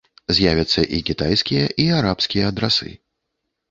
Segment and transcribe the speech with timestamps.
[0.37, 2.95] З'явяцца і кітайскія, і арабскія адрасы.